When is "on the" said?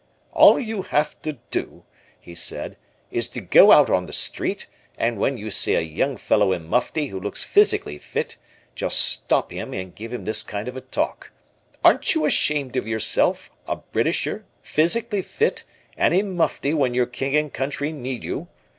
3.91-4.13